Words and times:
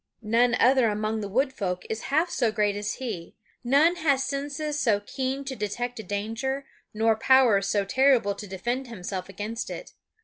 None 0.23 0.55
other 0.59 0.87
among 0.89 1.21
the 1.21 1.29
wood 1.29 1.53
folk 1.53 1.85
is 1.87 2.05
half 2.09 2.31
so 2.31 2.51
great 2.51 2.75
as 2.75 2.93
he; 2.95 3.35
none 3.63 3.97
has 3.97 4.23
senses 4.23 4.79
so 4.79 4.99
keen 4.99 5.45
to 5.45 5.55
detect 5.55 5.99
a 5.99 6.03
danger, 6.03 6.65
nor 6.91 7.15
powers 7.15 7.67
so 7.67 7.85
terrible 7.85 8.33
to 8.33 8.47
defend 8.47 8.87
himself 8.87 9.29
against 9.29 9.69
it. 9.69 9.93